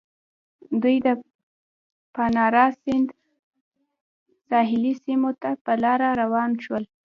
[0.81, 1.07] دوی د
[2.15, 3.09] پانارا سیند
[4.49, 6.83] ساحلي سیمو ته په لاره روان شول.